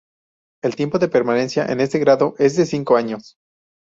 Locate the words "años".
2.97-3.35